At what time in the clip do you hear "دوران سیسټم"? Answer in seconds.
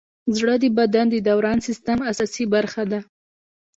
1.27-1.99